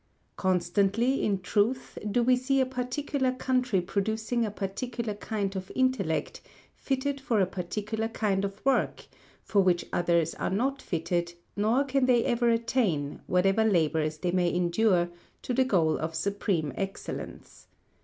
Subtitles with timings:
[0.35, 6.41] Constantly, in truth, do we see a particular country producing a particular kind of intellect
[6.75, 9.05] fitted for a particular kind of work,
[9.43, 14.51] for which others are not fitted, nor can they ever attain, whatever labours they may
[14.51, 15.07] endure,
[15.43, 17.67] to the goal of supreme excellence.